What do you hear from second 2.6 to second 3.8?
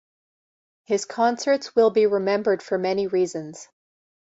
for many reasons.